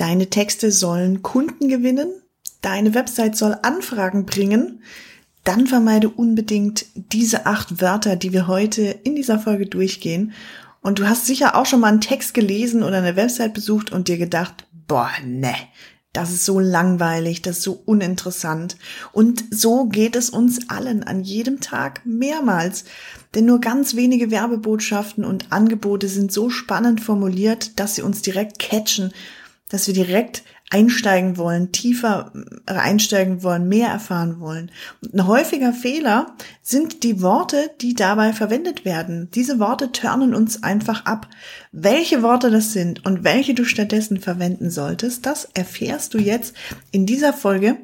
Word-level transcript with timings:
Deine 0.00 0.30
Texte 0.30 0.72
sollen 0.72 1.20
Kunden 1.20 1.68
gewinnen, 1.68 2.08
deine 2.62 2.94
Website 2.94 3.36
soll 3.36 3.58
Anfragen 3.60 4.24
bringen, 4.24 4.82
dann 5.44 5.66
vermeide 5.66 6.08
unbedingt 6.08 6.86
diese 6.94 7.44
acht 7.44 7.82
Wörter, 7.82 8.16
die 8.16 8.32
wir 8.32 8.46
heute 8.46 8.80
in 8.80 9.14
dieser 9.14 9.38
Folge 9.38 9.66
durchgehen. 9.66 10.32
Und 10.80 11.00
du 11.00 11.06
hast 11.06 11.26
sicher 11.26 11.54
auch 11.54 11.66
schon 11.66 11.80
mal 11.80 11.88
einen 11.88 12.00
Text 12.00 12.32
gelesen 12.32 12.82
oder 12.82 12.96
eine 12.96 13.14
Website 13.14 13.52
besucht 13.52 13.92
und 13.92 14.08
dir 14.08 14.16
gedacht, 14.16 14.66
boah, 14.88 15.10
ne, 15.22 15.54
das 16.14 16.30
ist 16.30 16.46
so 16.46 16.60
langweilig, 16.60 17.42
das 17.42 17.58
ist 17.58 17.64
so 17.64 17.82
uninteressant. 17.84 18.78
Und 19.12 19.44
so 19.50 19.84
geht 19.84 20.16
es 20.16 20.30
uns 20.30 20.70
allen 20.70 21.04
an 21.04 21.20
jedem 21.20 21.60
Tag 21.60 22.06
mehrmals. 22.06 22.84
Denn 23.34 23.44
nur 23.44 23.60
ganz 23.60 23.96
wenige 23.96 24.30
Werbebotschaften 24.30 25.26
und 25.26 25.52
Angebote 25.52 26.08
sind 26.08 26.32
so 26.32 26.48
spannend 26.48 27.02
formuliert, 27.02 27.78
dass 27.78 27.96
sie 27.96 28.02
uns 28.02 28.22
direkt 28.22 28.58
catchen, 28.58 29.12
dass 29.70 29.86
wir 29.86 29.94
direkt 29.94 30.42
einsteigen 30.70 31.36
wollen, 31.36 31.72
tiefer 31.72 32.32
äh, 32.66 32.72
einsteigen 32.72 33.42
wollen, 33.42 33.68
mehr 33.68 33.88
erfahren 33.88 34.38
wollen. 34.38 34.70
Und 35.02 35.14
ein 35.14 35.26
häufiger 35.26 35.72
Fehler 35.72 36.36
sind 36.62 37.02
die 37.02 37.22
Worte, 37.22 37.70
die 37.80 37.94
dabei 37.94 38.32
verwendet 38.32 38.84
werden. 38.84 39.30
Diese 39.34 39.58
Worte 39.58 39.90
turnen 39.90 40.34
uns 40.34 40.62
einfach 40.62 41.04
ab. 41.06 41.28
Welche 41.72 42.22
Worte 42.22 42.50
das 42.50 42.72
sind 42.72 43.04
und 43.04 43.24
welche 43.24 43.54
du 43.54 43.64
stattdessen 43.64 44.20
verwenden 44.20 44.70
solltest, 44.70 45.26
das 45.26 45.48
erfährst 45.54 46.14
du 46.14 46.18
jetzt 46.18 46.54
in 46.92 47.04
dieser 47.04 47.32
Folge. 47.32 47.76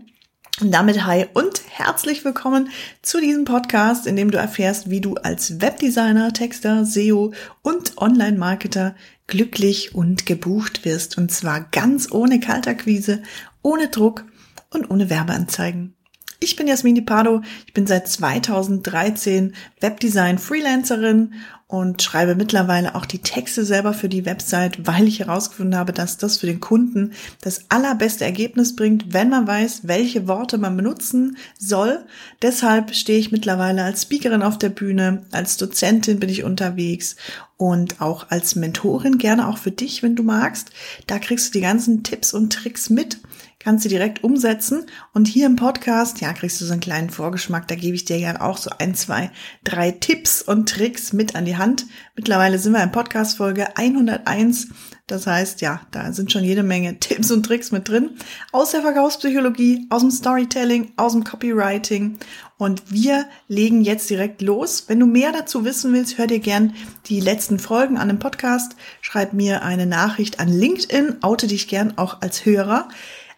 Und 0.59 0.73
damit 0.73 1.05
hi 1.05 1.27
und 1.35 1.61
herzlich 1.69 2.25
willkommen 2.25 2.71
zu 3.03 3.21
diesem 3.21 3.45
Podcast, 3.45 4.07
in 4.07 4.17
dem 4.17 4.31
du 4.31 4.39
erfährst, 4.39 4.89
wie 4.89 5.03
du 5.03 5.17
als 5.17 5.61
Webdesigner, 5.61 6.33
Texter, 6.33 6.87
SEO 6.87 7.35
und 7.61 7.99
Online-Marketer 7.99 8.95
glücklich 9.27 9.95
und 9.95 10.27
gebucht 10.27 10.85
wirst. 10.85 11.19
Und 11.19 11.33
zwar 11.33 11.61
ganz 11.61 12.11
ohne 12.13 12.41
Kalterquise, 12.41 13.23
ohne 13.63 13.89
Druck 13.89 14.25
und 14.71 14.91
ohne 14.91 15.11
Werbeanzeigen. 15.11 15.96
Ich 16.39 16.55
bin 16.55 16.67
Jasmini 16.67 17.01
Pardo. 17.01 17.41
Ich 17.67 17.73
bin 17.73 17.87
seit 17.87 18.09
2013 18.09 19.55
Webdesign-Freelancerin 19.81 21.33
und 21.69 22.03
schreibe 22.03 22.37
mittlerweile 22.37 22.95
auch 22.95 23.07
die 23.07 23.23
Texte 23.23 23.65
selber 23.65 23.93
für 23.95 24.09
die 24.09 24.27
Website, 24.27 24.87
weil 24.87 25.09
ich 25.09 25.21
herausgefunden 25.21 25.77
habe, 25.77 25.93
dass 25.93 26.19
das 26.19 26.37
für 26.37 26.47
den 26.47 26.61
Kunden 26.61 27.13
das 27.41 27.71
allerbeste 27.71 28.25
Ergebnis 28.25 28.77
bringt, 28.77 29.15
wenn 29.15 29.31
man 29.31 29.47
weiß, 29.47 29.81
welche 29.85 30.29
Worte 30.29 30.59
man 30.59 30.77
benutzen 30.77 31.39
soll. 31.59 32.05
Deshalb 32.43 32.95
stehe 32.95 33.19
ich 33.19 33.33
mittlerweile 33.33 33.83
als 33.83 34.03
Speakerin 34.03 34.43
auf 34.43 34.59
der 34.59 34.69
Bühne, 34.69 35.25
als 35.33 35.57
Dozentin 35.57 36.21
bin 36.21 36.29
ich 36.29 36.45
unterwegs 36.45 37.17
und 37.57 38.01
auch 38.01 38.31
als 38.31 38.55
Mentorin 38.55 39.19
gerne 39.19 39.49
auch 39.49 39.59
für 39.59 39.71
dich, 39.71 40.03
wenn 40.03 40.15
du 40.15 40.23
magst. 40.23 40.71
Da 41.07 41.19
kriegst 41.19 41.49
du 41.49 41.59
die 41.59 41.63
ganzen 41.63 42.03
Tipps 42.03 42.35
und 42.35 42.53
Tricks 42.53 42.91
mit 42.91 43.19
kannst 43.67 43.83
sie 43.83 43.89
direkt 43.89 44.23
umsetzen. 44.23 44.87
Und 45.13 45.27
hier 45.27 45.45
im 45.45 45.57
Podcast, 45.57 46.21
ja, 46.21 46.33
kriegst 46.33 46.61
du 46.61 46.65
so 46.65 46.71
einen 46.71 46.81
kleinen 46.81 47.11
Vorgeschmack. 47.11 47.67
Da 47.67 47.75
gebe 47.75 47.97
ich 47.97 48.05
dir 48.05 48.17
ja 48.17 48.41
auch 48.41 48.59
so 48.59 48.71
ein, 48.79 48.95
zwei, 48.95 49.33
drei 49.65 49.91
Tipps 49.91 50.41
und 50.41 50.69
Tricks 50.69 51.13
mit 51.13 51.35
an 51.35 51.47
die 51.47 51.57
Hand. 51.57 51.85
Mittlerweile 52.15 52.61
sind 52.61 52.75
wir 52.75 52.83
in 52.85 52.93
Podcast 52.93 53.39
Folge 53.39 53.77
101. 53.77 54.69
Das 55.09 55.27
heißt, 55.27 55.63
ja, 55.63 55.81
da 55.91 56.13
sind 56.13 56.31
schon 56.31 56.45
jede 56.45 56.63
Menge 56.63 56.97
Tipps 57.01 57.33
und 57.33 57.45
Tricks 57.45 57.73
mit 57.73 57.89
drin. 57.89 58.11
Aus 58.53 58.71
der 58.71 58.83
Verkaufspsychologie, 58.83 59.89
aus 59.91 60.03
dem 60.03 60.13
Storytelling, 60.13 60.93
aus 60.97 61.15
dem 61.15 61.25
Copywriting. 61.25 62.19
Und 62.59 62.93
wir 62.93 63.27
legen 63.49 63.83
jetzt 63.83 64.09
direkt 64.09 64.43
los. 64.43 64.85
Wenn 64.87 65.01
du 65.01 65.07
mehr 65.07 65.33
dazu 65.33 65.65
wissen 65.65 65.93
willst, 65.93 66.19
hör 66.19 66.29
dir 66.29 66.39
gern 66.39 66.73
die 67.07 67.19
letzten 67.19 67.59
Folgen 67.59 67.99
an 67.99 68.07
dem 68.07 68.21
Podcast. 68.21 68.77
Schreib 69.01 69.33
mir 69.33 69.65
eine 69.65 69.87
Nachricht 69.87 70.39
an 70.39 70.47
LinkedIn. 70.47 71.17
Oute 71.23 71.49
dich 71.49 71.67
gern 71.67 71.99
auch 71.99 72.23
als 72.23 72.45
Hörer. 72.45 72.89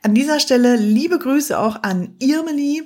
An 0.02 0.14
dieser 0.14 0.38
Stelle 0.38 0.77
liebe 0.77 1.18
Grüße 1.18 1.58
auch 1.58 1.82
an 1.82 2.14
Irmeli. 2.20 2.82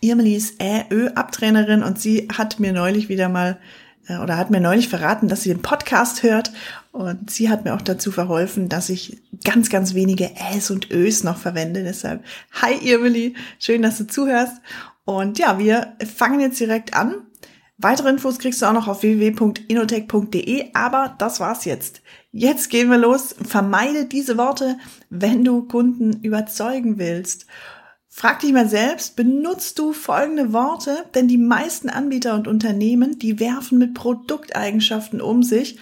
Irmeli 0.00 0.36
ist 0.36 0.60
ÄÖ-Abtrainerin 0.60 1.82
und 1.82 2.00
sie 2.00 2.28
hat 2.32 2.60
mir 2.60 2.72
neulich 2.72 3.08
wieder 3.08 3.28
mal 3.28 3.58
äh, 4.06 4.18
oder 4.18 4.36
hat 4.36 4.50
mir 4.50 4.60
neulich 4.60 4.88
verraten, 4.88 5.28
dass 5.28 5.42
sie 5.42 5.48
den 5.48 5.62
Podcast 5.62 6.22
hört 6.22 6.52
und 6.92 7.30
sie 7.30 7.50
hat 7.50 7.64
mir 7.64 7.74
auch 7.74 7.82
dazu 7.82 8.12
verholfen, 8.12 8.68
dass 8.68 8.88
ich 8.88 9.20
ganz, 9.44 9.68
ganz 9.68 9.94
wenige 9.94 10.30
Äs 10.52 10.70
und 10.70 10.90
Ös 10.92 11.24
noch 11.24 11.38
verwende. 11.38 11.82
Deshalb, 11.82 12.24
hi 12.52 12.74
Irmeli, 12.88 13.34
schön, 13.58 13.82
dass 13.82 13.98
du 13.98 14.06
zuhörst. 14.06 14.60
Und 15.04 15.38
ja, 15.38 15.58
wir 15.58 15.94
fangen 16.16 16.40
jetzt 16.40 16.60
direkt 16.60 16.94
an. 16.94 17.14
Weitere 17.78 18.10
Infos 18.10 18.38
kriegst 18.38 18.60
du 18.60 18.66
auch 18.66 18.72
noch 18.72 18.88
auf 18.88 19.02
www.inotech.de, 19.02 20.70
aber 20.74 21.14
das 21.18 21.40
war's 21.40 21.64
jetzt. 21.64 22.02
Jetzt 22.30 22.68
gehen 22.70 22.90
wir 22.90 22.98
los. 22.98 23.34
Vermeide 23.42 24.04
diese 24.04 24.36
Worte, 24.36 24.78
wenn 25.10 25.44
du 25.44 25.62
Kunden 25.62 26.20
überzeugen 26.22 26.98
willst. 26.98 27.46
Frag 28.06 28.40
dich 28.40 28.52
mal 28.52 28.68
selbst, 28.68 29.16
benutzt 29.16 29.78
du 29.78 29.92
folgende 29.92 30.52
Worte? 30.52 31.04
Denn 31.14 31.28
die 31.28 31.38
meisten 31.38 31.88
Anbieter 31.88 32.34
und 32.34 32.48
Unternehmen, 32.48 33.18
die 33.18 33.38
werfen 33.38 33.78
mit 33.78 33.94
Produkteigenschaften 33.94 35.20
um 35.20 35.42
sich, 35.42 35.78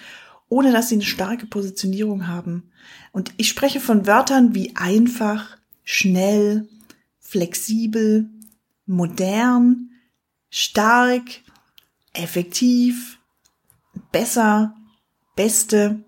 ohne 0.48 0.70
dass 0.72 0.88
sie 0.88 0.96
eine 0.96 1.04
starke 1.04 1.46
Positionierung 1.46 2.26
haben. 2.26 2.70
Und 3.12 3.32
ich 3.36 3.48
spreche 3.48 3.80
von 3.80 4.06
Wörtern 4.06 4.54
wie 4.54 4.76
einfach, 4.76 5.56
schnell, 5.82 6.68
flexibel, 7.18 8.28
modern, 8.86 9.90
stark, 10.50 11.22
effektiv, 12.12 13.18
besser, 14.12 14.74
beste. 15.34 16.04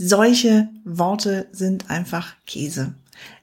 Solche 0.00 0.68
Worte 0.84 1.48
sind 1.50 1.90
einfach 1.90 2.36
Käse. 2.46 2.94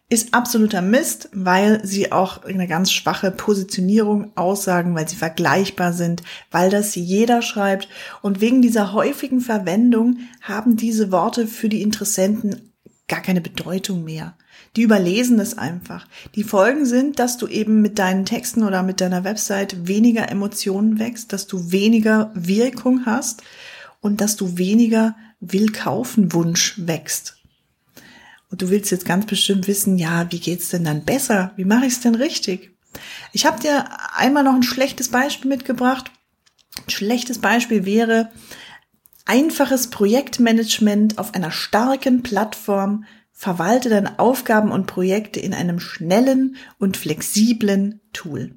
Ist 0.08 0.34
absoluter 0.34 0.82
Mist, 0.82 1.28
weil 1.34 1.86
sie 1.86 2.14
auch 2.14 2.46
eine 2.46 2.66
ganz 2.66 2.94
schwache 2.94 3.30
Positionierung 3.30 4.32
aussagen, 4.38 4.96
weil 4.96 5.10
sie 5.10 5.18
vergleichbar 5.18 5.92
sind, 5.92 6.24
weil 6.52 6.70
das 6.70 6.96
jeder 6.96 7.42
schreibt. 7.42 7.90
Und 8.22 8.40
wegen 8.40 8.62
dieser 8.62 8.94
häufigen 8.94 9.42
Verwendung 9.42 10.20
haben 10.42 10.78
diese 10.78 11.12
Worte 11.12 11.46
für 11.46 11.68
die 11.68 11.82
Interessenten 11.82 12.72
gar 13.10 13.22
keine 13.22 13.42
Bedeutung 13.42 14.06
mehr. 14.06 14.38
Die 14.78 14.84
überlesen 14.84 15.40
es 15.40 15.58
einfach. 15.58 16.08
Die 16.36 16.46
Folgen 16.46 16.86
sind, 16.86 17.20
dass 17.20 17.38
du 17.38 17.48
eben 17.48 17.82
mit 17.82 18.00
deinen 18.00 18.24
Texten 18.24 18.64
oder 18.64 18.82
mit 18.82 19.02
deiner 19.02 19.26
Website 19.26 19.90
weniger 19.90 20.32
Emotionen 20.32 21.00
wächst, 21.00 21.34
dass 21.34 21.48
du 21.48 21.74
weniger 21.74 22.32
Wirkung 22.34 23.06
hast 23.06 23.44
und 24.00 24.22
dass 24.22 24.38
du 24.38 24.58
weniger 24.58 25.16
Willkaufen-Wunsch 25.40 26.76
wächst. 26.78 27.38
Und 28.50 28.62
du 28.62 28.70
willst 28.70 28.92
jetzt 28.92 29.06
ganz 29.06 29.26
bestimmt 29.26 29.68
wissen, 29.68 29.98
ja, 29.98 30.32
wie 30.32 30.40
geht's 30.40 30.70
denn 30.70 30.84
dann 30.84 31.04
besser? 31.04 31.52
Wie 31.56 31.66
mache 31.66 31.86
ich 31.86 31.94
es 31.94 32.02
denn 32.02 32.16
richtig? 32.16 32.72
Ich 33.34 33.46
habe 33.46 33.60
dir 33.60 33.86
einmal 34.16 34.44
noch 34.44 34.54
ein 34.54 34.64
schlechtes 34.64 35.10
Beispiel 35.10 35.50
mitgebracht. 35.50 36.12
Ein 36.78 36.90
schlechtes 36.90 37.40
Beispiel 37.40 37.86
wäre 37.86 38.32
einfaches 39.26 39.90
Projektmanagement 39.90 41.18
auf 41.18 41.34
einer 41.34 41.52
starken 41.52 42.24
Plattform. 42.24 43.06
Verwalte 43.34 43.90
deine 43.90 44.20
Aufgaben 44.20 44.72
und 44.72 44.88
Projekte 44.88 45.42
in 45.42 45.54
einem 45.54 45.80
schnellen 45.80 46.56
und 46.80 46.96
flexiblen 46.96 48.00
Tool. 48.14 48.56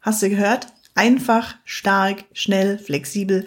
Hast 0.00 0.22
du 0.22 0.30
gehört? 0.30 0.68
Einfach, 0.94 1.56
stark, 1.64 2.24
schnell, 2.32 2.78
flexibel 2.78 3.46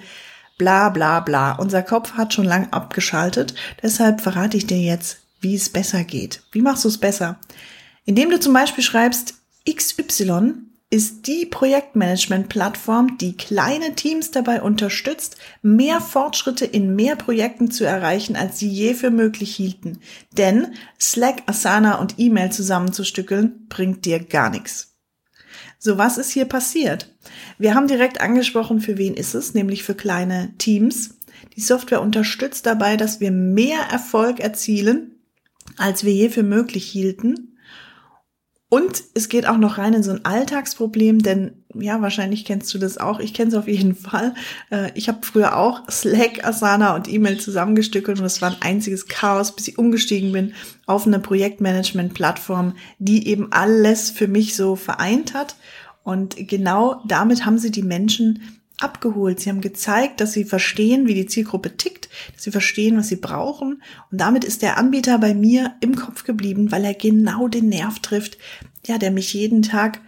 bla 0.59 0.89
bla 0.89 1.21
bla. 1.21 1.53
Unser 1.53 1.81
Kopf 1.81 2.13
hat 2.13 2.35
schon 2.35 2.45
lang 2.45 2.67
abgeschaltet, 2.69 3.55
deshalb 3.81 4.21
verrate 4.21 4.57
ich 4.57 4.67
dir 4.67 4.77
jetzt, 4.77 5.17
wie 5.41 5.55
es 5.55 5.69
besser 5.69 6.03
geht. 6.03 6.43
Wie 6.51 6.61
machst 6.61 6.83
du 6.83 6.89
es 6.89 6.99
besser? 6.99 7.39
Indem 8.05 8.29
du 8.29 8.39
zum 8.39 8.53
Beispiel 8.53 8.83
schreibst, 8.83 9.33
XY 9.67 10.53
ist 10.91 11.27
die 11.27 11.45
Projektmanagement-Plattform, 11.45 13.17
die 13.19 13.37
kleine 13.37 13.93
Teams 13.93 14.31
dabei 14.31 14.61
unterstützt, 14.61 15.37
mehr 15.61 16.01
Fortschritte 16.01 16.65
in 16.65 16.95
mehr 16.95 17.15
Projekten 17.15 17.69
zu 17.69 17.85
erreichen, 17.85 18.35
als 18.35 18.57
sie 18.57 18.69
je 18.69 18.95
für 18.95 19.11
möglich 19.11 19.55
hielten. 19.55 19.99
Denn 20.31 20.73
Slack, 20.99 21.43
Asana 21.45 21.99
und 21.99 22.15
E-Mail 22.17 22.51
zusammenzustückeln 22.51 23.67
bringt 23.69 24.05
dir 24.05 24.19
gar 24.19 24.49
nichts. 24.49 24.95
So, 25.77 25.97
was 25.97 26.17
ist 26.17 26.31
hier 26.31 26.45
passiert? 26.45 27.13
Wir 27.57 27.75
haben 27.75 27.87
direkt 27.87 28.21
angesprochen, 28.21 28.81
für 28.81 28.97
wen 28.97 29.13
ist 29.13 29.33
es, 29.33 29.53
nämlich 29.53 29.83
für 29.83 29.95
kleine 29.95 30.53
Teams. 30.57 31.19
Die 31.55 31.61
Software 31.61 32.01
unterstützt 32.01 32.65
dabei, 32.65 32.97
dass 32.97 33.19
wir 33.19 33.31
mehr 33.31 33.79
Erfolg 33.91 34.39
erzielen, 34.39 35.15
als 35.77 36.03
wir 36.03 36.13
je 36.13 36.29
für 36.29 36.43
möglich 36.43 36.85
hielten. 36.85 37.57
Und 38.69 39.03
es 39.15 39.29
geht 39.29 39.47
auch 39.47 39.57
noch 39.57 39.77
rein 39.77 39.93
in 39.93 40.03
so 40.03 40.11
ein 40.11 40.25
Alltagsproblem, 40.25 41.23
denn 41.23 41.58
ja, 41.75 42.01
wahrscheinlich 42.01 42.45
kennst 42.45 42.73
du 42.73 42.79
das 42.79 42.97
auch. 42.97 43.19
Ich 43.19 43.33
kenne 43.33 43.49
es 43.49 43.55
auf 43.55 43.67
jeden 43.67 43.95
Fall. 43.95 44.33
Äh, 44.71 44.91
ich 44.95 45.07
habe 45.07 45.19
früher 45.21 45.55
auch 45.55 45.89
Slack, 45.89 46.43
Asana 46.43 46.95
und 46.95 47.07
E-Mail 47.07 47.39
zusammengestückelt 47.39 48.19
und 48.19 48.25
es 48.25 48.41
war 48.41 48.51
ein 48.51 48.61
einziges 48.61 49.07
Chaos, 49.07 49.55
bis 49.55 49.67
ich 49.67 49.77
umgestiegen 49.77 50.31
bin 50.31 50.53
auf 50.87 51.05
eine 51.05 51.19
Projektmanagement-Plattform, 51.19 52.75
die 52.97 53.27
eben 53.27 53.51
alles 53.51 54.09
für 54.09 54.27
mich 54.27 54.55
so 54.55 54.75
vereint 54.75 55.35
hat. 55.35 55.55
Und 56.03 56.35
genau 56.47 57.03
damit 57.05 57.45
haben 57.45 57.59
sie 57.59 57.69
die 57.69 57.83
Menschen 57.83 58.41
abgeholt. 58.79 59.39
Sie 59.39 59.49
haben 59.49 59.61
gezeigt, 59.61 60.21
dass 60.21 60.33
sie 60.33 60.45
verstehen, 60.45 61.07
wie 61.07 61.13
die 61.13 61.27
Zielgruppe 61.27 61.77
tickt, 61.77 62.09
dass 62.33 62.43
sie 62.43 62.51
verstehen, 62.51 62.97
was 62.97 63.09
sie 63.09 63.17
brauchen. 63.17 63.83
Und 64.11 64.19
damit 64.19 64.43
ist 64.43 64.63
der 64.63 64.77
Anbieter 64.77 65.19
bei 65.19 65.35
mir 65.35 65.75
im 65.81 65.95
Kopf 65.95 66.23
geblieben, 66.23 66.71
weil 66.71 66.85
er 66.85 66.93
genau 66.95 67.47
den 67.47 67.69
Nerv 67.69 67.99
trifft, 67.99 68.37
ja, 68.87 68.97
der 68.97 69.11
mich 69.11 69.33
jeden 69.33 69.61
Tag 69.61 70.01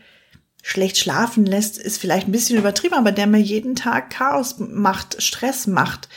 schlecht 0.62 0.98
schlafen 0.98 1.46
lässt, 1.46 1.78
ist 1.78 1.98
vielleicht 1.98 2.28
ein 2.28 2.32
bisschen 2.32 2.58
übertrieben, 2.58 2.96
aber 2.96 3.12
der 3.12 3.28
mir 3.28 3.40
jeden 3.40 3.76
Tag 3.76 4.10
Chaos 4.10 4.58
macht, 4.60 5.22
Stress 5.22 5.68
macht. 5.68 6.10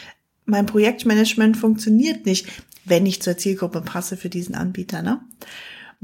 Mein 0.45 0.67
Projektmanagement 0.67 1.57
funktioniert 1.57 2.27
nicht, 2.27 2.47
wenn 2.85 3.07
ich 3.07 3.23
zur 3.23 3.37
Zielgruppe 3.37 3.81
passe 3.81 4.17
für 4.17 4.29
diesen 4.29 4.55
Anbieter. 4.55 5.03
Ne? 5.03 5.21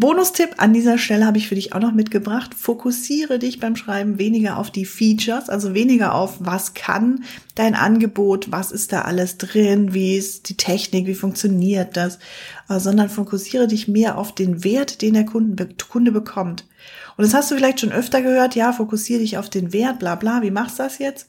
Bonustipp 0.01 0.55
an 0.57 0.73
dieser 0.73 0.97
Stelle 0.97 1.27
habe 1.27 1.37
ich 1.37 1.47
für 1.47 1.57
dich 1.57 1.75
auch 1.75 1.81
noch 1.81 1.93
mitgebracht. 1.93 2.55
Fokussiere 2.55 3.39
dich 3.39 3.61
beim 3.61 3.77
Schreiben 3.77 4.19
weniger 4.19 4.57
auf 4.57 4.71
die 4.71 4.87
Features, 4.87 5.51
also 5.51 5.75
weniger 5.75 6.15
auf, 6.15 6.39
was 6.41 6.73
kann 6.73 7.25
dein 7.55 7.75
Angebot, 7.75 8.51
was 8.51 8.73
ist 8.73 8.95
da 8.95 9.03
alles 9.03 9.37
drin, 9.37 9.93
wie 9.93 10.17
ist 10.17 10.49
die 10.49 10.57
Technik, 10.57 11.07
wie 11.07 11.15
funktioniert 11.15 11.99
das, 11.99 12.19
äh, 12.71 12.79
sondern 12.79 13.11
fokussiere 13.11 13.69
dich 13.69 13.89
mehr 13.89 14.17
auf 14.17 14.35
den 14.35 14.65
Wert, 14.65 15.03
den 15.03 15.13
der 15.13 15.27
Kunde, 15.27 15.69
Kunde 15.91 16.13
bekommt. 16.13 16.65
Und 17.21 17.27
das 17.27 17.35
hast 17.35 17.51
du 17.51 17.55
vielleicht 17.55 17.81
schon 17.81 17.93
öfter 17.93 18.23
gehört, 18.23 18.55
ja, 18.55 18.73
fokussiere 18.73 19.21
dich 19.21 19.37
auf 19.37 19.51
den 19.51 19.75
Wert, 19.75 19.99
bla 19.99 20.15
bla, 20.15 20.41
wie 20.41 20.51
machst 20.51 20.79
du 20.79 20.85
das 20.85 20.97
jetzt? 20.97 21.27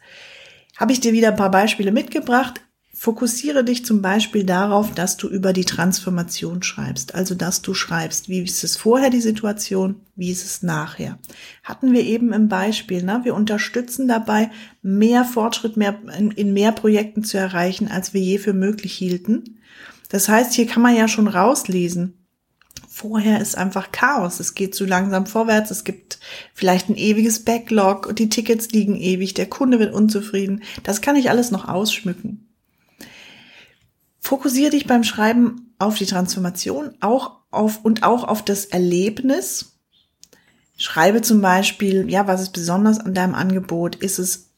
Habe 0.77 0.93
ich 0.93 1.01
dir 1.01 1.11
wieder 1.11 1.27
ein 1.27 1.35
paar 1.35 1.51
Beispiele 1.51 1.91
mitgebracht. 1.91 2.61
Fokussiere 2.93 3.65
dich 3.65 3.83
zum 3.83 4.01
Beispiel 4.01 4.45
darauf, 4.45 4.93
dass 4.93 5.17
du 5.17 5.27
über 5.27 5.51
die 5.51 5.65
Transformation 5.65 6.63
schreibst. 6.63 7.13
Also, 7.13 7.35
dass 7.35 7.61
du 7.61 7.73
schreibst, 7.73 8.29
wie 8.29 8.41
ist 8.41 8.63
es 8.63 8.77
vorher 8.77 9.09
die 9.09 9.19
Situation, 9.19 9.97
wie 10.15 10.31
ist 10.31 10.45
es 10.45 10.63
nachher. 10.63 11.19
Hatten 11.61 11.91
wir 11.91 12.05
eben 12.05 12.31
im 12.31 12.47
Beispiel, 12.47 13.03
ne? 13.03 13.19
wir 13.25 13.35
unterstützen 13.35 14.07
dabei, 14.07 14.49
mehr 14.81 15.25
Fortschritt 15.25 15.75
mehr, 15.75 15.99
in, 16.17 16.31
in 16.31 16.53
mehr 16.53 16.71
Projekten 16.71 17.25
zu 17.25 17.37
erreichen, 17.37 17.89
als 17.89 18.13
wir 18.13 18.21
je 18.21 18.37
für 18.37 18.53
möglich 18.53 18.93
hielten. 18.93 19.59
Das 20.07 20.29
heißt, 20.29 20.53
hier 20.53 20.67
kann 20.67 20.83
man 20.83 20.95
ja 20.95 21.09
schon 21.09 21.27
rauslesen, 21.27 22.20
vorher 23.01 23.41
ist 23.41 23.57
einfach 23.57 23.91
Chaos. 23.91 24.39
Es 24.39 24.53
geht 24.53 24.75
zu 24.75 24.85
langsam 24.85 25.25
vorwärts. 25.25 25.71
Es 25.71 25.83
gibt 25.83 26.19
vielleicht 26.53 26.87
ein 26.87 26.95
ewiges 26.95 27.43
Backlog 27.43 28.05
und 28.05 28.19
die 28.19 28.29
Tickets 28.29 28.69
liegen 28.71 28.95
ewig. 28.95 29.33
Der 29.33 29.47
Kunde 29.47 29.79
wird 29.79 29.93
unzufrieden. 29.93 30.61
Das 30.83 31.01
kann 31.01 31.15
ich 31.15 31.29
alles 31.29 31.49
noch 31.49 31.67
ausschmücken. 31.67 32.47
Fokussiere 34.19 34.69
dich 34.69 34.85
beim 34.85 35.03
Schreiben 35.03 35.73
auf 35.79 35.97
die 35.97 36.05
Transformation 36.05 36.93
auch 36.99 37.39
auf, 37.49 37.83
und 37.83 38.03
auch 38.03 38.23
auf 38.23 38.45
das 38.45 38.65
Erlebnis. 38.65 39.79
Schreibe 40.77 41.23
zum 41.23 41.41
Beispiel, 41.41 42.09
ja, 42.09 42.27
was 42.27 42.41
ist 42.41 42.53
besonders 42.53 42.99
an 42.99 43.15
deinem 43.15 43.33
Angebot? 43.33 43.95
Ist 43.95 44.19
es 44.19 44.50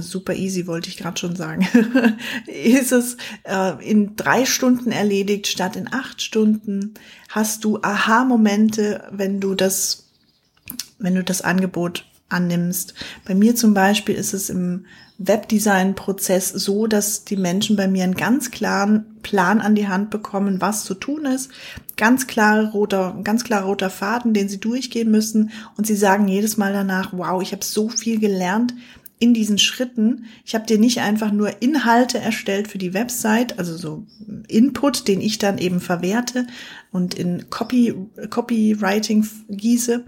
super 0.00 0.34
easy, 0.34 0.66
wollte 0.66 0.88
ich 0.88 0.96
gerade 0.96 1.18
schon 1.18 1.36
sagen. 1.36 1.66
ist 2.46 2.92
es 2.92 3.16
äh, 3.44 3.88
in 3.88 4.16
drei 4.16 4.44
Stunden 4.46 4.90
erledigt 4.90 5.46
statt 5.46 5.76
in 5.76 5.92
acht 5.92 6.22
Stunden? 6.22 6.94
Hast 7.28 7.64
du 7.64 7.80
Aha-Momente, 7.82 9.04
wenn 9.10 9.40
du 9.40 9.54
das, 9.54 10.04
wenn 10.98 11.14
du 11.14 11.22
das 11.22 11.42
Angebot 11.42 12.06
annimmst? 12.28 12.94
Bei 13.24 13.34
mir 13.34 13.54
zum 13.54 13.74
Beispiel 13.74 14.14
ist 14.14 14.32
es 14.32 14.50
im 14.50 14.86
Webdesign-Prozess 15.18 16.50
so, 16.50 16.86
dass 16.86 17.24
die 17.24 17.36
Menschen 17.36 17.76
bei 17.76 17.88
mir 17.88 18.04
einen 18.04 18.16
ganz 18.16 18.50
klaren 18.50 19.18
Plan 19.22 19.60
an 19.60 19.74
die 19.74 19.88
Hand 19.88 20.10
bekommen, 20.10 20.60
was 20.60 20.84
zu 20.84 20.94
tun 20.94 21.24
ist. 21.24 21.50
Ganz 21.96 22.26
klarer 22.26 22.70
roter, 22.72 23.18
ganz 23.24 23.42
klarer 23.44 23.64
roter 23.64 23.88
Faden, 23.88 24.34
den 24.34 24.48
sie 24.48 24.60
durchgehen 24.60 25.10
müssen. 25.10 25.50
Und 25.76 25.86
sie 25.86 25.96
sagen 25.96 26.28
jedes 26.28 26.58
Mal 26.58 26.74
danach, 26.74 27.12
wow, 27.12 27.40
ich 27.40 27.52
habe 27.52 27.64
so 27.64 27.88
viel 27.88 28.20
gelernt 28.20 28.74
in 29.18 29.32
diesen 29.32 29.58
Schritten. 29.58 30.26
Ich 30.44 30.54
habe 30.54 30.66
dir 30.66 30.78
nicht 30.78 31.00
einfach 31.00 31.32
nur 31.32 31.62
Inhalte 31.62 32.18
erstellt 32.18 32.68
für 32.68 32.78
die 32.78 32.94
Website, 32.94 33.58
also 33.58 33.76
so 33.76 34.06
Input, 34.48 35.08
den 35.08 35.20
ich 35.20 35.38
dann 35.38 35.58
eben 35.58 35.80
verwerte 35.80 36.46
und 36.92 37.14
in 37.14 37.48
Copy, 37.48 37.94
Copywriting 38.28 39.26
gieße, 39.48 40.04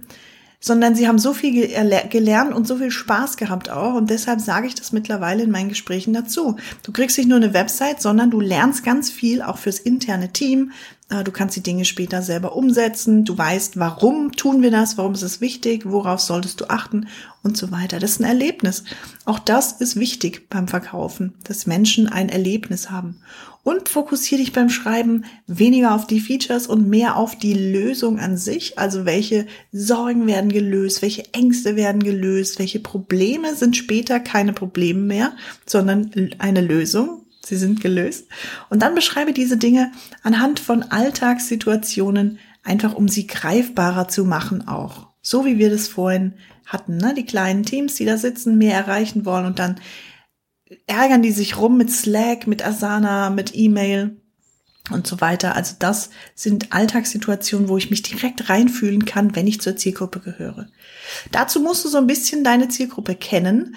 sondern 0.60 0.94
sie 0.94 1.06
haben 1.06 1.18
so 1.18 1.32
viel 1.32 1.68
gelernt 2.10 2.52
und 2.52 2.66
so 2.66 2.76
viel 2.76 2.90
Spaß 2.90 3.36
gehabt 3.36 3.70
auch. 3.70 3.94
Und 3.94 4.10
deshalb 4.10 4.40
sage 4.40 4.66
ich 4.66 4.74
das 4.74 4.92
mittlerweile 4.92 5.44
in 5.44 5.50
meinen 5.50 5.68
Gesprächen 5.68 6.12
dazu. 6.12 6.56
Du 6.82 6.92
kriegst 6.92 7.16
nicht 7.16 7.28
nur 7.28 7.36
eine 7.36 7.54
Website, 7.54 8.02
sondern 8.02 8.30
du 8.30 8.40
lernst 8.40 8.84
ganz 8.84 9.10
viel 9.10 9.40
auch 9.40 9.58
fürs 9.58 9.78
interne 9.78 10.32
Team. 10.32 10.72
Äh, 11.10 11.24
du 11.24 11.32
kannst 11.32 11.56
die 11.56 11.62
Dinge 11.62 11.84
später 11.84 12.22
selber 12.22 12.54
umsetzen. 12.56 13.24
Du 13.24 13.36
weißt, 13.36 13.78
warum 13.78 14.32
tun 14.32 14.62
wir 14.62 14.70
das? 14.70 14.98
Warum 14.98 15.14
ist 15.14 15.22
es 15.22 15.40
wichtig? 15.40 15.84
Worauf 15.84 16.20
solltest 16.20 16.60
du 16.60 16.70
achten? 16.70 17.08
Und 17.42 17.56
so 17.56 17.70
weiter. 17.70 17.98
Das 17.98 18.12
ist 18.12 18.20
ein 18.20 18.24
Erlebnis. 18.24 18.84
Auch 19.24 19.38
das 19.38 19.72
ist 19.72 19.96
wichtig 19.96 20.48
beim 20.50 20.68
Verkaufen, 20.68 21.34
dass 21.44 21.66
Menschen 21.66 22.08
ein 22.08 22.28
Erlebnis 22.28 22.90
haben 22.90 23.20
und 23.68 23.90
fokussiere 23.90 24.40
dich 24.40 24.52
beim 24.52 24.70
Schreiben 24.70 25.24
weniger 25.46 25.94
auf 25.94 26.06
die 26.06 26.20
Features 26.20 26.66
und 26.66 26.88
mehr 26.88 27.16
auf 27.16 27.36
die 27.36 27.52
Lösung 27.52 28.18
an 28.18 28.38
sich. 28.38 28.78
Also 28.78 29.04
welche 29.04 29.46
Sorgen 29.72 30.26
werden 30.26 30.50
gelöst, 30.50 31.02
welche 31.02 31.34
Ängste 31.34 31.76
werden 31.76 32.02
gelöst, 32.02 32.58
welche 32.58 32.80
Probleme 32.80 33.54
sind 33.54 33.76
später 33.76 34.20
keine 34.20 34.54
Probleme 34.54 35.00
mehr, 35.00 35.32
sondern 35.66 36.10
eine 36.38 36.62
Lösung. 36.62 37.17
Sie 37.48 37.56
sind 37.56 37.80
gelöst. 37.80 38.28
Und 38.70 38.82
dann 38.82 38.94
beschreibe 38.94 39.32
diese 39.32 39.56
Dinge 39.56 39.92
anhand 40.22 40.60
von 40.60 40.82
Alltagssituationen, 40.82 42.38
einfach 42.62 42.94
um 42.94 43.08
sie 43.08 43.26
greifbarer 43.26 44.08
zu 44.08 44.24
machen 44.24 44.68
auch. 44.68 45.08
So 45.22 45.44
wie 45.44 45.58
wir 45.58 45.70
das 45.70 45.88
vorhin 45.88 46.34
hatten, 46.66 46.98
ne? 46.98 47.14
die 47.14 47.26
kleinen 47.26 47.64
Teams, 47.64 47.94
die 47.94 48.04
da 48.04 48.16
sitzen, 48.16 48.58
mehr 48.58 48.74
erreichen 48.74 49.24
wollen 49.24 49.46
und 49.46 49.58
dann 49.58 49.80
ärgern 50.86 51.22
die 51.22 51.32
sich 51.32 51.56
rum 51.56 51.76
mit 51.76 51.90
Slack, 51.90 52.46
mit 52.46 52.64
Asana, 52.64 53.30
mit 53.30 53.54
E-Mail 53.54 54.20
und 54.90 55.06
so 55.06 55.20
weiter. 55.20 55.54
Also 55.56 55.76
das 55.78 56.10
sind 56.34 56.72
Alltagssituationen, 56.72 57.68
wo 57.68 57.76
ich 57.76 57.90
mich 57.90 58.02
direkt 58.02 58.48
reinfühlen 58.48 59.04
kann, 59.04 59.34
wenn 59.34 59.46
ich 59.46 59.60
zur 59.60 59.76
Zielgruppe 59.76 60.20
gehöre. 60.20 60.68
Dazu 61.32 61.60
musst 61.60 61.84
du 61.84 61.88
so 61.88 61.98
ein 61.98 62.06
bisschen 62.06 62.44
deine 62.44 62.68
Zielgruppe 62.68 63.14
kennen. 63.14 63.76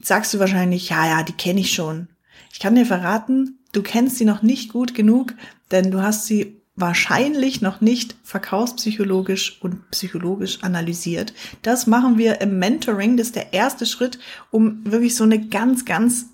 sagst 0.00 0.34
du 0.34 0.38
wahrscheinlich, 0.38 0.88
ja, 0.90 1.06
ja, 1.06 1.22
die 1.22 1.32
kenne 1.32 1.60
ich 1.60 1.72
schon. 1.72 2.08
Ich 2.52 2.60
kann 2.60 2.74
dir 2.74 2.86
verraten, 2.86 3.58
du 3.72 3.82
kennst 3.82 4.18
sie 4.18 4.26
noch 4.26 4.42
nicht 4.42 4.72
gut 4.72 4.94
genug, 4.94 5.34
denn 5.70 5.90
du 5.90 6.02
hast 6.02 6.26
sie 6.26 6.60
wahrscheinlich 6.76 7.62
noch 7.62 7.80
nicht 7.80 8.14
verkaufspsychologisch 8.22 9.58
und 9.62 9.90
psychologisch 9.90 10.62
analysiert. 10.62 11.32
Das 11.62 11.86
machen 11.86 12.18
wir 12.18 12.40
im 12.40 12.58
Mentoring. 12.58 13.16
Das 13.16 13.28
ist 13.28 13.36
der 13.36 13.52
erste 13.52 13.86
Schritt, 13.86 14.18
um 14.50 14.80
wirklich 14.84 15.14
so 15.14 15.24
eine 15.24 15.48
ganz, 15.48 15.84
ganz 15.84 16.26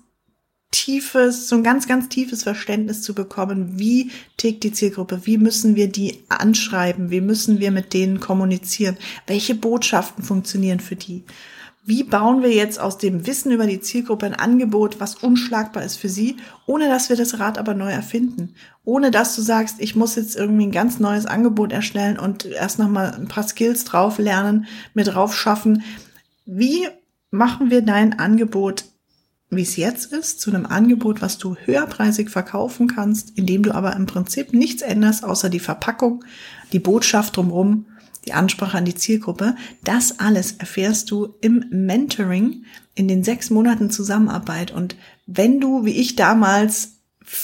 tiefes, 0.71 1.47
so 1.47 1.55
ein 1.55 1.63
ganz, 1.63 1.87
ganz 1.87 2.09
tiefes 2.09 2.43
Verständnis 2.43 3.01
zu 3.01 3.15
bekommen, 3.15 3.79
wie 3.79 4.11
tickt 4.37 4.63
die 4.63 4.71
Zielgruppe, 4.71 5.21
wie 5.23 5.37
müssen 5.37 5.75
wir 5.75 5.87
die 5.87 6.23
anschreiben, 6.29 7.11
wie 7.11 7.21
müssen 7.21 7.59
wir 7.59 7.71
mit 7.71 7.93
denen 7.93 8.19
kommunizieren, 8.19 8.97
welche 9.25 9.55
Botschaften 9.55 10.23
funktionieren 10.23 10.79
für 10.79 10.95
die. 10.95 11.23
Wie 11.85 12.03
bauen 12.03 12.43
wir 12.43 12.51
jetzt 12.51 12.79
aus 12.79 12.97
dem 12.97 13.25
Wissen 13.25 13.51
über 13.51 13.65
die 13.65 13.79
Zielgruppe 13.79 14.25
ein 14.25 14.35
Angebot, 14.35 14.99
was 14.99 15.15
unschlagbar 15.15 15.83
ist 15.83 15.95
für 15.95 16.09
sie, 16.09 16.37
ohne 16.65 16.87
dass 16.89 17.09
wir 17.09 17.15
das 17.15 17.39
Rad 17.39 17.57
aber 17.57 17.73
neu 17.73 17.89
erfinden? 17.89 18.53
Ohne 18.83 19.11
dass 19.11 19.35
du 19.35 19.41
sagst, 19.41 19.77
ich 19.79 19.95
muss 19.95 20.15
jetzt 20.15 20.35
irgendwie 20.35 20.67
ein 20.67 20.71
ganz 20.71 20.99
neues 20.99 21.25
Angebot 21.25 21.71
erstellen 21.71 22.19
und 22.19 22.45
erst 22.45 22.79
nochmal 22.79 23.13
ein 23.13 23.27
paar 23.27 23.47
Skills 23.47 23.85
drauf 23.85 24.19
lernen, 24.19 24.67
mit 24.93 25.07
drauf 25.07 25.35
schaffen. 25.35 25.83
Wie 26.45 26.87
machen 27.31 27.71
wir 27.71 27.81
dein 27.81 28.19
Angebot, 28.19 28.85
wie 29.49 29.61
es 29.61 29.77
jetzt 29.77 30.11
ist, 30.11 30.41
zu 30.41 30.51
einem 30.51 30.65
Angebot, 30.65 31.21
was 31.21 31.37
du 31.37 31.55
höherpreisig 31.55 32.29
verkaufen 32.29 32.87
kannst, 32.87 33.37
indem 33.37 33.63
du 33.63 33.73
aber 33.73 33.95
im 33.95 34.05
Prinzip 34.05 34.53
nichts 34.53 34.81
änderst, 34.81 35.23
außer 35.23 35.49
die 35.49 35.59
Verpackung, 35.59 36.23
die 36.71 36.79
Botschaft 36.79 37.37
drumherum 37.37 37.85
die 38.25 38.33
Ansprache 38.33 38.77
an 38.77 38.85
die 38.85 38.95
Zielgruppe. 38.95 39.55
Das 39.83 40.19
alles 40.19 40.53
erfährst 40.53 41.11
du 41.11 41.35
im 41.41 41.65
Mentoring 41.69 42.65
in 42.95 43.07
den 43.07 43.23
sechs 43.23 43.49
Monaten 43.49 43.89
Zusammenarbeit. 43.91 44.71
Und 44.71 44.95
wenn 45.25 45.59
du, 45.59 45.85
wie 45.85 45.99
ich 45.99 46.15
damals, 46.15 46.99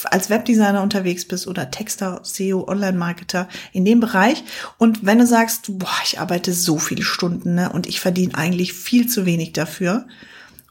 als 0.05 0.29
Webdesigner 0.29 0.81
unterwegs 0.81 1.25
bist 1.25 1.47
oder 1.47 1.69
Texter, 1.69 2.21
SEO, 2.23 2.67
Online-Marketer 2.67 3.47
in 3.71 3.85
dem 3.85 3.99
Bereich 3.99 4.43
und 4.79 5.05
wenn 5.05 5.19
du 5.19 5.27
sagst, 5.27 5.77
boah, 5.77 5.97
ich 6.03 6.19
arbeite 6.19 6.53
so 6.53 6.79
viele 6.79 7.03
Stunden 7.03 7.53
ne, 7.53 7.71
und 7.71 7.85
ich 7.85 7.99
verdiene 7.99 8.35
eigentlich 8.35 8.73
viel 8.73 9.07
zu 9.07 9.27
wenig 9.27 9.53
dafür 9.53 10.07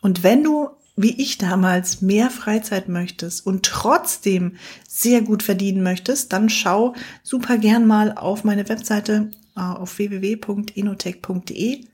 und 0.00 0.25
wenn 0.25 0.42
du 0.42 0.70
wie 0.96 1.20
ich 1.20 1.38
damals 1.38 2.02
mehr 2.02 2.30
Freizeit 2.30 2.88
möchtest 2.88 3.44
und 3.46 3.64
trotzdem 3.64 4.56
sehr 4.88 5.23
gut 5.23 5.42
verdienen 5.42 5.82
möchtest, 5.82 6.32
dann 6.32 6.49
schau 6.49 6.94
super 7.23 7.58
gern 7.58 7.87
mal 7.87 8.12
auf 8.12 8.44
meine 8.44 8.68
Webseite 8.68 9.30
auf 9.62 9.99
www.inotech.de. 9.99 11.84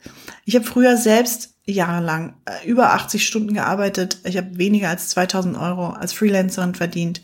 Ich 0.45 0.55
habe 0.55 0.65
früher 0.65 0.97
selbst 0.97 1.55
jahrelang 1.67 2.35
äh, 2.45 2.67
über 2.67 2.93
80 2.93 3.27
Stunden 3.27 3.55
gearbeitet. 3.55 4.19
Ich 4.25 4.37
habe 4.37 4.59
weniger 4.59 4.89
als 4.89 5.09
2000 5.11 5.57
Euro 5.57 5.89
als 5.89 6.13
Freelancerin 6.13 6.75
verdient. 6.75 7.23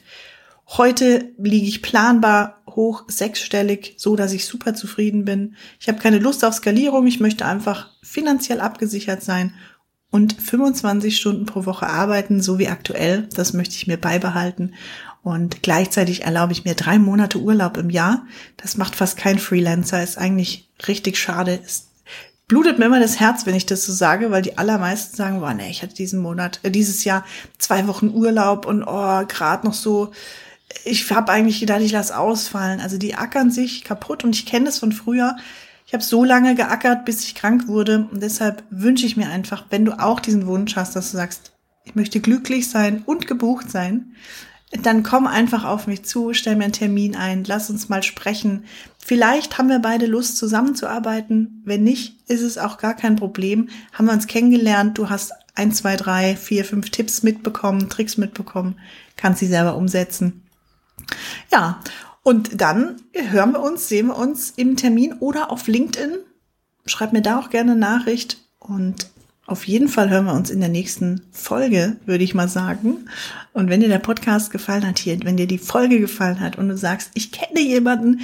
Heute 0.69 1.33
liege 1.39 1.67
ich 1.67 1.81
planbar 1.81 2.63
hoch 2.69 3.05
sechsstellig, 3.09 3.95
so 3.99 4.17
dass 4.17 4.33
ich 4.33 4.47
super 4.47 4.75
zufrieden 4.75 5.25
bin. 5.25 5.55
Ich 5.81 5.89
habe 5.89 5.99
keine 5.99 6.19
Lust 6.19 6.45
auf 6.45 6.55
Skalierung. 6.55 7.07
Ich 7.07 7.21
möchte 7.21 7.47
einfach 7.47 7.91
finanziell 8.03 8.61
abgesichert 8.61 9.23
sein 9.23 9.55
und 10.11 10.33
25 10.33 11.17
Stunden 11.17 11.47
pro 11.47 11.67
Woche 11.67 11.87
arbeiten, 11.87 12.41
so 12.41 12.59
wie 12.59 12.69
aktuell. 12.69 13.29
Das 13.35 13.53
möchte 13.53 13.77
ich 13.77 13.87
mir 13.87 13.97
beibehalten. 13.97 14.75
Und 15.27 15.65
gleichzeitig 15.65 16.23
erlaube 16.23 16.53
ich 16.53 16.65
mir 16.65 16.77
drei 16.77 17.01
Monate 17.01 17.41
Urlaub 17.41 17.79
im 17.79 17.91
Jahr. 17.91 18.25
Das 18.57 18.77
macht 18.77 18.95
fast 18.95 19.17
kein 19.17 19.41
Freelancer. 19.41 20.01
Ist 20.01 20.19
eigentlich 20.19 20.71
richtig 20.87 21.19
schade. 21.19 21.59
Es 21.67 21.89
blutet 22.47 22.79
mir 22.79 22.85
immer 22.85 23.01
das 23.01 23.19
Herz, 23.19 23.45
wenn 23.45 23.57
ich 23.57 23.67
das 23.67 23.85
so 23.85 23.93
sage, 23.93 24.31
weil 24.31 24.43
die 24.43 24.57
allermeisten 24.57 25.17
sagen, 25.17 25.41
boah, 25.41 25.53
nee, 25.53 25.69
ich 25.69 25.83
hatte 25.83 25.95
diesen 25.95 26.21
Monat, 26.21 26.61
äh, 26.63 26.71
dieses 26.71 27.03
Jahr 27.03 27.25
zwei 27.59 27.89
Wochen 27.89 28.11
Urlaub 28.11 28.67
und 28.67 28.85
oh, 28.85 29.27
gerade 29.27 29.67
noch 29.67 29.75
so 29.75 30.13
ich 30.85 31.11
habe 31.11 31.33
eigentlich 31.33 31.59
gedacht, 31.59 31.81
ich 31.81 31.91
lasse 31.91 32.17
ausfallen. 32.17 32.81
Also 32.81 32.97
die 32.97 33.17
ackern 33.17 33.51
sich 33.51 33.83
kaputt 33.83 34.23
und 34.23 34.37
ich 34.37 34.47
kenne 34.47 34.67
das 34.67 34.79
von 34.79 34.93
früher. 34.93 35.37
Ich 35.89 35.93
habe 35.93 36.05
so 36.05 36.23
lange 36.23 36.55
geackert, 36.55 37.05
bis 37.05 37.25
ich 37.25 37.35
krank 37.35 37.67
wurde 37.67 38.07
und 38.13 38.23
deshalb 38.23 38.63
wünsche 38.71 39.07
ich 39.07 39.17
mir 39.17 39.29
einfach, 39.29 39.65
wenn 39.71 39.85
du 39.85 39.99
auch 39.99 40.21
diesen 40.21 40.47
Wunsch 40.47 40.77
hast, 40.77 40.95
dass 40.95 41.11
du 41.11 41.17
sagst, 41.17 41.53
ich 41.85 41.97
möchte 41.97 42.21
glücklich 42.21 42.71
sein 42.71 43.03
und 43.07 43.27
gebucht 43.27 43.71
sein, 43.71 44.13
dann 44.83 45.03
komm 45.03 45.27
einfach 45.27 45.65
auf 45.65 45.87
mich 45.87 46.05
zu, 46.05 46.33
stell 46.33 46.57
mir 46.57 46.65
einen 46.65 46.73
Termin 46.73 47.17
ein, 47.17 47.45
lass 47.45 47.71
uns 47.71 47.89
mal 47.89 48.03
sprechen. 48.03 48.65
Vielleicht 48.99 49.59
haben 49.59 49.69
wir 49.69 49.79
beide 49.79 50.07
Lust 50.07 50.37
zusammenzuarbeiten. 50.37 51.63
Wenn 51.65 51.85
nicht, 51.85 52.29
ist 52.29 52.43
es 52.43 52.59
auch 52.59 52.79
gar 52.79 52.95
kein 52.95 53.17
Problem. 53.17 53.69
Haben 53.93 54.07
wir 54.07 54.13
uns 54.13 54.27
kennengelernt, 54.27 54.99
du 54.99 55.09
hast 55.09 55.33
ein, 55.55 55.73
zwei, 55.73 55.97
drei, 55.97 56.37
vier, 56.37 56.65
fünf 56.65 56.91
Tipps 56.91 57.23
mitbekommen, 57.23 57.89
Tricks 57.89 58.17
mitbekommen, 58.17 58.79
kannst 59.17 59.41
sie 59.41 59.47
selber 59.47 59.77
umsetzen. 59.77 60.43
Ja, 61.53 61.81
und 62.23 62.61
dann 62.61 62.97
hören 63.13 63.53
wir 63.53 63.61
uns, 63.61 63.89
sehen 63.89 64.09
wir 64.09 64.17
uns 64.17 64.51
im 64.51 64.77
Termin 64.77 65.15
oder 65.21 65.51
auf 65.51 65.69
LinkedIn. 65.69 66.19
Schreib 66.85 67.13
mir 67.13 67.23
da 67.23 67.39
auch 67.39 67.51
gerne 67.51 67.77
Nachricht 67.77 68.39
und 68.59 69.07
auf 69.47 69.67
jeden 69.67 69.89
Fall 69.89 70.11
hören 70.11 70.27
wir 70.27 70.35
uns 70.35 70.51
in 70.51 70.61
der 70.61 70.69
nächsten 70.69 71.23
Folge, 71.31 71.97
würde 72.05 72.25
ich 72.25 72.35
mal 72.35 72.49
sagen. 72.49 73.09
Und 73.53 73.71
wenn 73.71 73.81
dir 73.81 73.89
der 73.89 74.01
Podcast 74.01 74.51
gefallen 74.51 74.87
hat 74.87 74.99
hier, 74.99 75.19
wenn 75.23 75.37
dir 75.37 75.47
die 75.47 75.59
Folge 75.59 76.01
gefallen 76.01 76.41
hat 76.41 76.59
und 76.59 76.69
du 76.69 76.77
sagst, 76.77 77.11
ich 77.15 77.31
kenne 77.31 77.61
jemanden, 77.61 78.21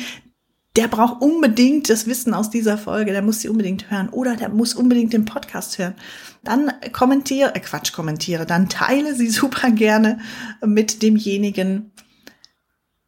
der 0.76 0.88
braucht 0.88 1.20
unbedingt 1.22 1.90
das 1.90 2.06
Wissen 2.06 2.34
aus 2.34 2.50
dieser 2.50 2.78
Folge, 2.78 3.12
der 3.12 3.22
muss 3.22 3.40
sie 3.40 3.48
unbedingt 3.48 3.90
hören 3.90 4.08
oder 4.08 4.36
der 4.36 4.48
muss 4.48 4.74
unbedingt 4.74 5.12
den 5.12 5.26
Podcast 5.26 5.78
hören, 5.78 5.94
dann 6.42 6.72
kommentiere, 6.92 7.54
äh 7.54 7.60
Quatsch, 7.60 7.92
kommentiere, 7.92 8.46
dann 8.46 8.68
teile 8.68 9.14
sie 9.14 9.28
super 9.28 9.70
gerne 9.70 10.18
mit 10.64 11.02
demjenigen, 11.02 11.92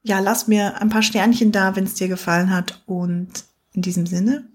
ja, 0.03 0.21
lass 0.21 0.47
mir 0.47 0.81
ein 0.81 0.91
paar 0.91 1.03
Sternchen 1.03 1.51
da, 1.51 1.75
wenn 1.75 1.85
es 1.85 1.95
dir 1.95 2.09
gefallen 2.09 2.51
hat. 2.51 2.83
Und 2.85 3.45
in 3.73 3.81
diesem 3.81 4.07
Sinne, 4.07 4.47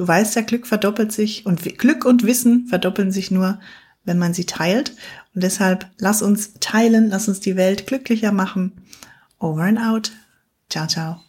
du 0.00 0.08
weißt 0.08 0.34
ja, 0.34 0.40
Glück 0.40 0.66
verdoppelt 0.66 1.12
sich 1.12 1.44
und 1.44 1.62
Glück 1.76 2.06
und 2.06 2.24
Wissen 2.24 2.66
verdoppeln 2.68 3.12
sich 3.12 3.30
nur, 3.30 3.60
wenn 4.02 4.18
man 4.18 4.32
sie 4.32 4.46
teilt. 4.46 4.96
Und 5.34 5.44
deshalb 5.44 5.90
lass 5.98 6.22
uns 6.22 6.54
teilen, 6.58 7.10
lass 7.10 7.28
uns 7.28 7.40
die 7.40 7.54
Welt 7.54 7.86
glücklicher 7.86 8.32
machen. 8.32 8.72
Over 9.38 9.64
and 9.64 9.78
out. 9.78 10.12
Ciao, 10.70 10.86
ciao. 10.86 11.20